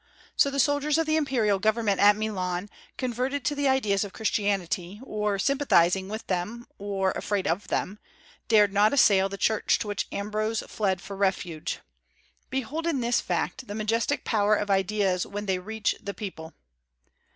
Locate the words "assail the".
8.93-9.37